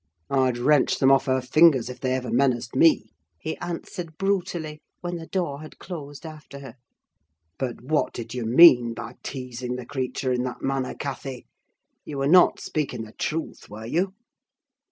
"I'd 0.31 0.57
wrench 0.57 0.97
them 0.97 1.11
off 1.11 1.25
her 1.27 1.41
fingers, 1.41 1.87
if 1.87 1.99
they 1.99 2.13
ever 2.15 2.31
menaced 2.31 2.75
me," 2.75 3.11
he 3.37 3.55
answered, 3.57 4.17
brutally, 4.17 4.81
when 5.01 5.17
the 5.17 5.27
door 5.27 5.61
had 5.61 5.77
closed 5.77 6.25
after 6.25 6.57
her. 6.57 6.73
"But 7.59 7.81
what 7.81 8.11
did 8.11 8.33
you 8.33 8.43
mean 8.45 8.95
by 8.95 9.17
teasing 9.21 9.75
the 9.75 9.85
creature 9.85 10.33
in 10.33 10.41
that 10.41 10.63
manner, 10.63 10.95
Cathy? 10.95 11.45
You 12.03 12.17
were 12.17 12.27
not 12.27 12.59
speaking 12.59 13.03
the 13.03 13.11
truth, 13.13 13.69
were 13.69 13.85
you?" 13.85 14.15